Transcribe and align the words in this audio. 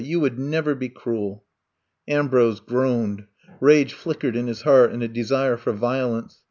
You 0.03 0.19
would 0.21 0.39
never 0.39 0.73
be 0.73 0.89
cruel. 0.89 1.45
''Ambrose 2.07 2.59
groaned. 2.59 3.25
Rage 3.59 3.93
flickered 3.93 4.35
in 4.35 4.47
his 4.47 4.63
heart, 4.63 4.91
and 4.93 5.03
a 5.03 5.07
desire 5.07 5.57
for 5.57 5.73
violence. 5.73 6.39